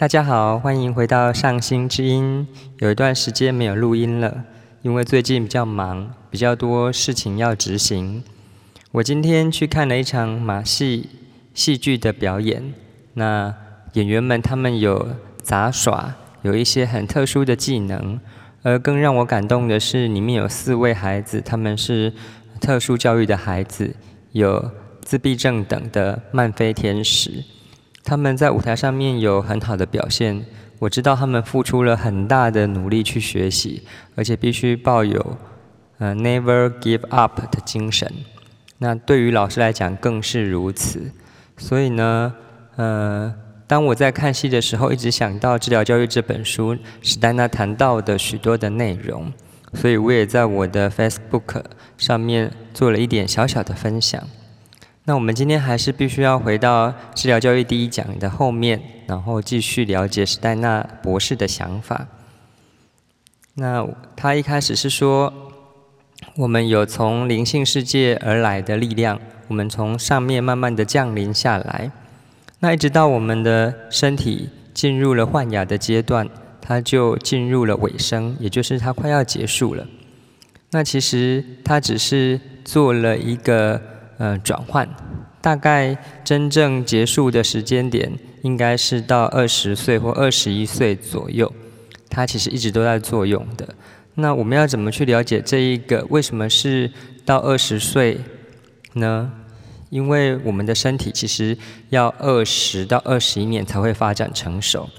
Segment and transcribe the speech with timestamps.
[0.00, 2.48] 大家好，欢迎回到上星之音。
[2.78, 4.44] 有一段时间没有录音了，
[4.80, 8.24] 因为最近比较忙，比较多事情要执行。
[8.92, 11.10] 我今天去看了一场马戏
[11.52, 12.72] 戏剧的表演，
[13.12, 13.54] 那
[13.92, 15.06] 演员们他们有
[15.42, 18.18] 杂耍，有一些很特殊的技能，
[18.62, 22.10] 而更让我感动的是，里面有四位孩子，他们是
[22.58, 23.94] 特殊教育的孩子，
[24.32, 24.70] 有
[25.02, 27.44] 自闭症等的漫飞天使。
[28.02, 30.44] 他们在舞台上面有很好的表现，
[30.78, 33.82] 我知道他们付出了很大的努力去学习，
[34.14, 35.36] 而且必须抱有
[35.98, 38.10] 呃 never give up 的精神。
[38.78, 41.12] 那对于老师来讲更是如此。
[41.58, 42.34] 所以呢，
[42.76, 43.34] 呃，
[43.66, 49.30] 当我在看戏的时候，一直想到《治疗教育》这本书史丹娜谈到的许多的内容，
[49.74, 51.62] 所以我也在我的 Facebook
[51.98, 54.26] 上面做了一点小小的分享。
[55.04, 62.06] 那我们今天还是必须要回到治疗教育第一讲的后面，然后继续了解史黛纳博士的想法。
[63.54, 63.84] 那
[64.14, 65.32] 他一开始是说，
[66.36, 71.90] 我们有从灵性世界而来的力量，我们从上面慢慢的降临下来，
[72.60, 76.28] 那一直到我们的身体进入了换牙的阶段，
[76.60, 79.86] 它就进入了尾声，也就是它快要结束了。
[80.70, 83.80] 那其实它只是做了一个。
[84.20, 84.86] 呃，转换
[85.40, 91.50] 大概真正结束的时间点应该是到二十岁或二十一岁左右，
[92.10, 93.66] 它其实一直都在作用的。
[94.16, 96.92] 那我们要怎么去了解这一个为什么是
[97.24, 98.20] 到二十岁
[98.92, 99.32] 呢？
[99.88, 101.56] 因为我们的身体其实
[101.88, 104.90] 要二十到二十一年才会发展成熟。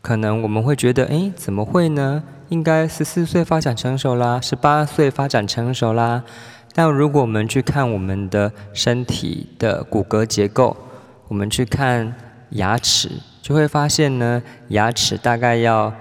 [0.00, 2.22] 可能我们会觉得，哎，怎么会呢？
[2.50, 6.22] 应该十四岁发展成熟啦，十八岁发展成熟啦。
[6.76, 10.76] 但如果我们去看我们的身体的骨骼结构，
[11.28, 12.12] 我们去看
[12.50, 13.08] 牙齿，
[13.40, 15.94] 就会发现呢，牙齿大概要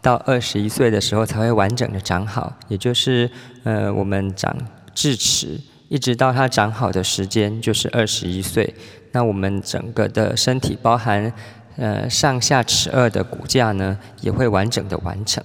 [0.00, 3.30] 到二十一岁的时候才会完整的长好，也就是
[3.64, 4.56] 呃，我们长
[4.94, 5.60] 智齿，
[5.90, 8.74] 一直到它长好的时间就是二十一岁。
[9.12, 11.30] 那我们整个的身体，包含
[11.76, 15.44] 呃上下齿颚的骨架呢，也会完整的完成。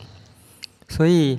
[0.88, 1.38] 所以。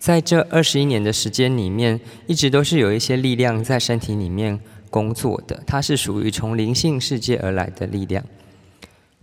[0.00, 8.24] 在这二十一年的时间里面，一直都是有一些力量在身体里面工作的，它是属于从灵性世界而来的力量。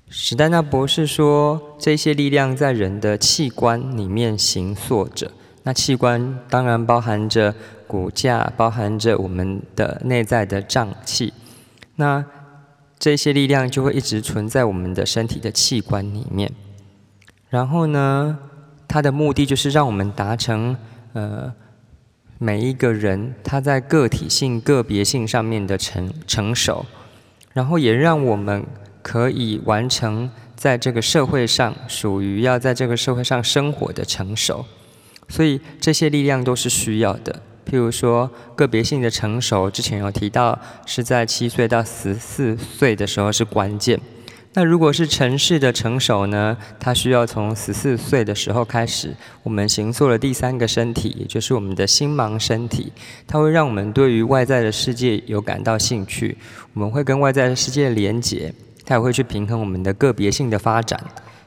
[0.07, 5.31] 史丹纳博士说，这些力量在人的器官里面行作着。
[5.63, 7.55] 那器官当然包含着
[7.87, 11.33] 骨架，包含着我们的内在的脏器。
[11.95, 12.23] 那
[12.99, 16.51] 这些力量就会一直存在我们的身体的器官里面。
[17.49, 18.37] 然后呢？
[18.97, 20.75] 它的目的就是让我们达成，
[21.13, 21.53] 呃，
[22.39, 26.83] 每一个人他在个体性、个别性上面的成成熟，
[27.53, 28.65] 然后也让我们
[29.03, 34.65] 可以完成在这个社会上属于要在这个社会上生活的成熟。
[35.29, 37.39] 所以这些力量都是需要的。
[37.69, 43.99] 譬如说个别性的成熟，之前有提到是在七岁到十四岁的时候是关键。
[44.57, 46.57] 那如果是城市的成熟呢？
[46.79, 52.91] 它需要从十四岁的时候开始，我们行做了第三个身体，也就是我们的心盲身体。
[53.27, 56.35] 它会让我们对于外在的世界有感到兴趣，
[56.73, 58.51] 我们会跟外在的世界连结，
[58.83, 60.99] 它也会去平衡我们的个别性的发展。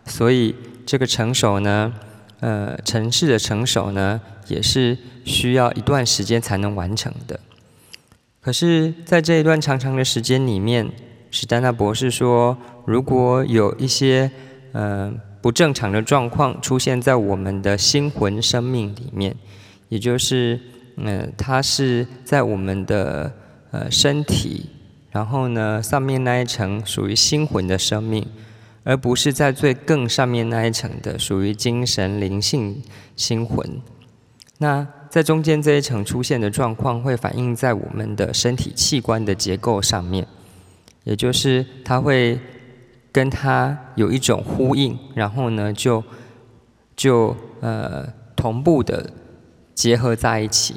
[0.06, 0.54] 所以
[0.86, 1.92] 这个成熟呢，
[2.38, 7.40] 呃，城市的成熟呢，也是需要一段时间才能完成的。
[8.40, 10.88] 可是，在这一段长长的时间里面，
[11.30, 14.30] 史丹纳博士说，如果有一些
[14.72, 19.34] 呃不正常的状况出现在我们的心魂生命里面，
[19.88, 20.60] 也就是
[20.96, 23.32] 嗯，它是在我们的
[23.70, 24.66] 呃身体，
[25.10, 28.26] 然后呢上面那一层属于心魂的生命，
[28.82, 32.82] 而不是在最更上面那一层的属于精神灵性
[33.14, 33.80] 心魂。
[34.58, 40.26] 那在中间这一层出现的状况，会反映在我们的身体器官的结构上面。
[41.04, 42.38] 也就是它会
[43.12, 46.02] 跟它有一种呼应，然后呢，就
[46.96, 48.06] 就呃
[48.36, 49.10] 同步的
[49.74, 50.74] 结合在一起。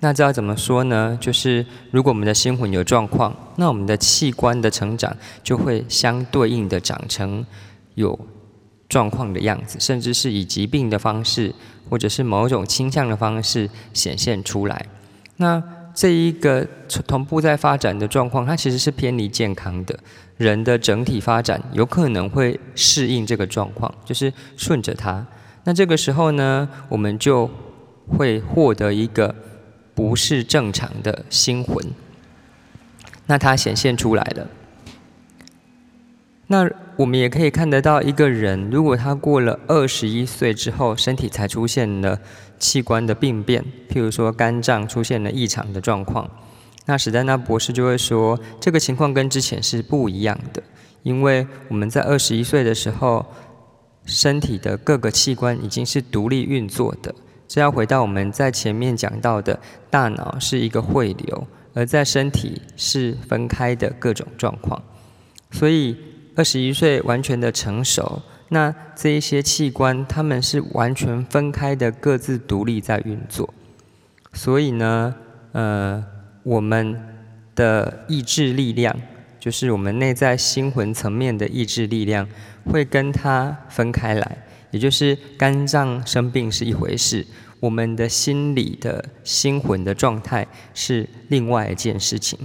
[0.00, 1.18] 那这要怎么说呢？
[1.20, 7.44] 就是如果我们的心魂有状况，那我们的器官的成长就会相对应的长成
[7.96, 8.18] 有
[8.88, 11.52] 状况的样子，甚至是以疾病的方式，
[11.90, 14.86] 或者是某种倾向的方式显现出来。
[15.36, 15.60] 那
[15.98, 16.64] 这一个
[17.08, 19.98] 同步在发展的状况，它其实是偏离健康的。
[20.36, 25.26] 人的整体发展有可能会适应这个状况，就是顺着它。
[25.64, 27.50] 那这个时候呢，我们就
[28.16, 29.34] 会获得一个
[29.92, 31.84] 不是正常的心魂。
[33.26, 34.46] 那它显现出来了。
[36.50, 42.18] 那我们也可以看得到，一个人如果他过了二十一岁之后，身体才出现了
[42.58, 46.28] 器官的病变，譬如说肝脏出现了异常的状况，
[46.86, 50.62] 那史丹纳博士就会说，这个情况跟之前是不一样的，
[51.02, 53.26] 因为我们在二十一岁的时候，
[54.06, 57.14] 身体的各个器官已经是独立运作的。
[57.46, 59.60] 这要回到我们在前面讲到的，
[59.90, 64.82] 大脑是一个汇流，而在身体是分开的各种状况，
[65.50, 65.94] 所以。
[66.38, 73.52] 二十一岁完全的成熟，那这一些器官，他们是完全分开的，各自独立在运作。
[74.32, 75.12] 所以呢，
[75.50, 76.04] 呃，
[76.44, 76.96] 我们
[77.56, 78.96] 的意志力量，
[79.40, 82.28] 就是我们内在心魂层面的意志力量，
[82.66, 84.38] 会跟它分开来。
[84.70, 87.26] 也就是肝脏生病是一回事，
[87.58, 92.38] 我们的心理的心魂的状态是另外一件事情。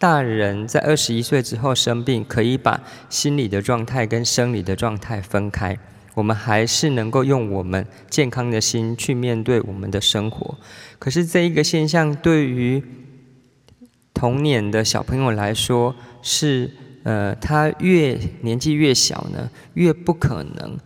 [0.00, 2.80] 大人在二十一岁之后生病，可以把
[3.10, 5.78] 心理的状态跟生理的状态分开。
[6.14, 10.56] 我们还是能够用我们健康的心去面对我们的生活。
[10.98, 12.82] 可是这一个现象对于
[14.14, 16.70] 童年的小朋友来说，是
[17.02, 20.78] 呃，他越年纪越小呢，越不可能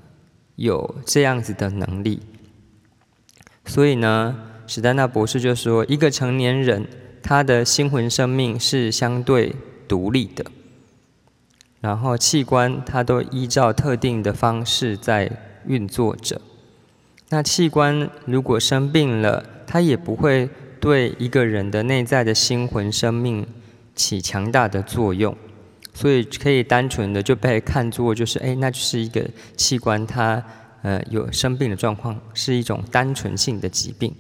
[0.57, 2.21] 有这样子的能力。
[3.65, 6.85] 所以呢，史丹纳博士就说，一个成年人。
[7.27, 9.57] 他的心魂生命是相对
[9.89, 10.45] 独立的，
[11.81, 15.31] 然后器官它都依照特定的方式在
[15.67, 16.39] 运作着。
[17.31, 23.47] 那器官如果生病了，它也不会对一个人的内在的心魂生命
[23.97, 25.35] 起强大的作用，
[25.95, 29.27] 所以可以单纯的就被看作就是，哎，那就是一个
[29.57, 30.45] 器官它
[30.83, 34.15] 呃有生病的状况，是一种单纯性的疾病。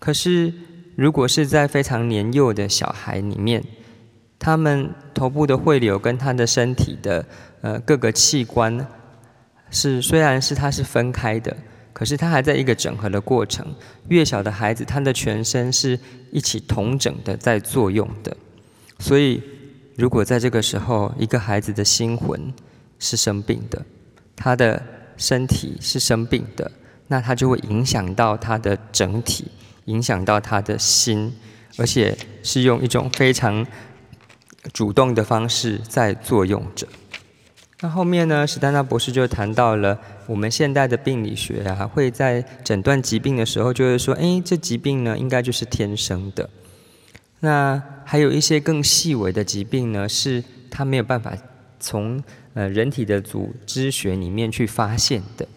[0.00, 0.52] 可是。
[0.94, 3.64] 如果是在非常年幼的小孩里面，
[4.38, 7.24] 他们头部的汇流跟他的身体的
[7.60, 8.86] 呃各个器官
[9.70, 11.56] 是虽然是它是分开的，
[11.92, 13.74] 可是他还在一个整合的过程。
[14.08, 15.98] 越小的孩子，他的全身是
[16.30, 18.36] 一起同整的在作用的。
[18.98, 19.42] 所以，
[19.96, 22.52] 如果在这个时候，一个孩子的心魂
[22.98, 23.82] 是生病的，
[24.36, 24.82] 他的
[25.16, 26.70] 身体是生病的，
[27.08, 29.50] 那他就会影响到他的整体。
[29.86, 31.32] 影响到他的心，
[31.76, 33.66] 而且是用一种非常
[34.72, 36.86] 主动的方式在作用着。
[37.80, 46.48] 那后面呢，史丹纳博士就谈到了我们现代的病理学啊，会在诊断疾病的时候，就会说，哎，这疾病呢，应该就是天生的。
[47.40, 51.36] 那还有一些更细微的疾病呢，是他没有办法
[51.80, 52.22] 从
[52.54, 55.48] 呃人体的组织学里面去发现的。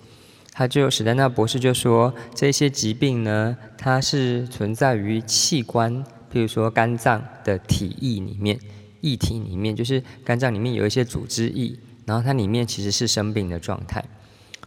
[0.57, 5.93] 他就史丹纳博士就说，这些疾病呢，它是存在于器官，
[6.31, 8.57] 譬如说肝脏的体液里面，
[9.01, 14.05] 液体里面，就是肝脏里面有一些组织液，然后它里面其实是生病的状态，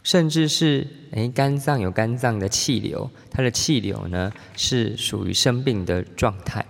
[0.03, 6.63] 甚至是诶肝脏有肝脏的气流，它的气流呢是属于生病的状态。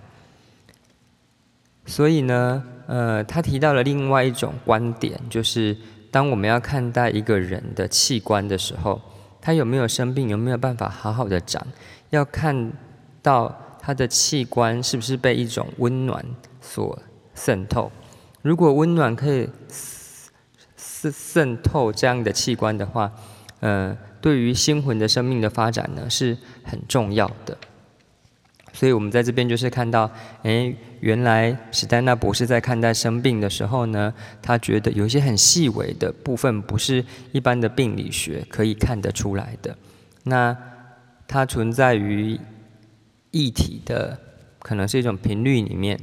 [1.84, 5.76] 所以呢，呃，他提到了另外一种观点，就是
[6.10, 9.00] 当我们要看待一个人的器官的时候。
[9.42, 10.28] 他有没有生病？
[10.28, 11.66] 有没有办法好好的长？
[12.10, 12.70] 要看
[13.22, 16.22] 到他的器官是不是被一种温暖
[16.60, 17.02] 所
[17.34, 17.90] 渗透。
[18.42, 19.48] 如果温暖可以
[20.76, 23.10] 渗渗透这样的器官的话，
[23.60, 27.56] 呃，对于心魂的生命的发展呢，是很重要的。
[28.72, 30.10] 所以我们在这边就是看到，
[30.42, 39.76] 诶，原来史丹纳博士在看待生病的时候呢，他觉得有一些很细微的部分不是一般的病理学可以看得出来的。
[40.24, 40.56] 那
[41.26, 42.38] 它存在于
[43.32, 44.18] 液体的，
[44.58, 45.98] 可能是一种频率里面，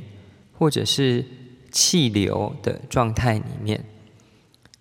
[0.57, 1.24] 或者是
[1.71, 3.83] 气流的状态里面。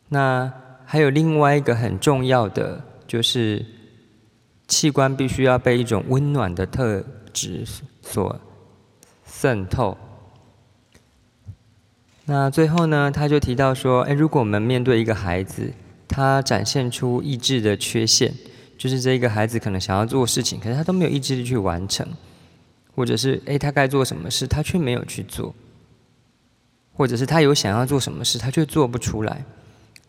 [0.09, 0.53] 那
[0.85, 3.65] 还有另外一个很重要的，就是
[4.69, 7.05] 器官必须要被一种温暖的特。
[8.03, 8.41] 所
[9.25, 9.97] 渗透。
[12.25, 15.73] 那最后呢，他就提到说：，哎，如果我们面对一个孩子，
[16.09, 18.35] 他展现出意志的缺陷，
[18.77, 22.05] 就是这个孩子可能想要做事情，可是他都没有意志力去完成，
[22.95, 25.55] 或者是哎，他该做什么事，他却没有去做，
[26.95, 29.45] 或者是他有想要做什么事，他却做不出来。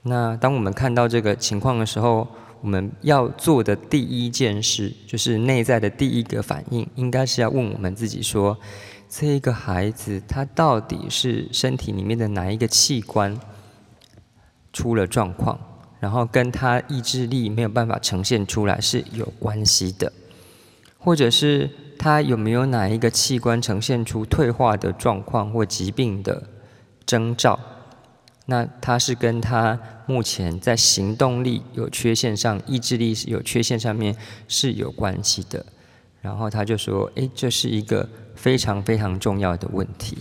[0.01, 2.27] 那当我们看到这个情况的时候，
[2.61, 8.57] 我们要做的第一件事，就是内在的第一个反应，应该是要问我们自己：说，
[9.07, 13.39] 这个孩子他到底是身体里面的哪一个器官
[14.73, 15.59] 出了状况，
[15.99, 20.11] 然后跟他意志力没有办法呈现出来是有关系的，
[20.97, 26.43] 或者是他有没有哪一个器官呈现出退化的状况或疾病的
[27.05, 27.59] 征兆？
[28.49, 34.15] 那他是跟他目前在行动力有缺陷上、意志力有缺陷上面
[34.47, 35.65] 是有关系的。
[36.21, 40.19] 然后他就说：“诶，这是一个非常非常重要的问题。”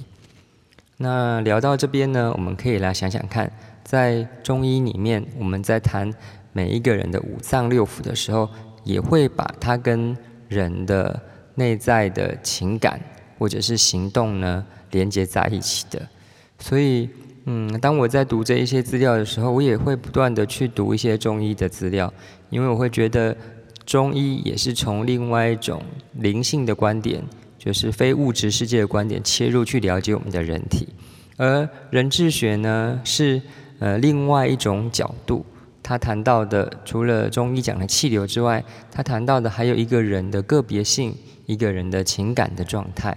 [0.99, 3.49] 那聊到这边呢，我们可以来想想看，
[3.85, 6.13] 在中医里面，我们在谈
[6.53, 8.49] 每一个人的五脏六腑的时候，
[8.83, 10.17] 也会把它跟
[10.49, 11.23] 人的
[11.55, 13.01] 内在的情感
[13.39, 16.09] 或者是行动呢连接在一起的。
[16.59, 17.09] 所以。
[17.49, 22.13] 嗯，当我在读这一些资料的时候，我也会不断的去读一些中医的资料，
[22.51, 23.37] 因为我会觉得
[23.85, 25.81] 中医也是从另外一种
[26.15, 27.23] 灵性的观点，
[27.57, 30.89] 就是非物质世界的观点切入去了解我们的人体，
[31.37, 33.41] 而人质学呢是
[33.79, 35.47] 呃另外一种角度，
[35.85, 41.15] 他谈到的除了中医讲的气流之外，他谈到的还有一个人的个别性，
[41.47, 43.17] 一个人的情感的状态。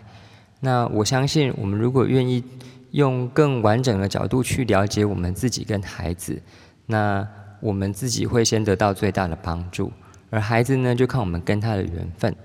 [0.60, 2.44] 那我相信，我们如果愿意。
[2.91, 6.41] 用更完整的角度去了解我们自己跟孩子，
[6.86, 7.27] 那
[7.60, 9.91] 我们自己会先得到最大的帮助，
[10.29, 12.36] 而孩子呢，就看我们跟他的缘分。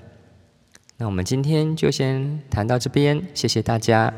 [0.97, 4.13] 那我们今天就先谈到这边，谢谢大家。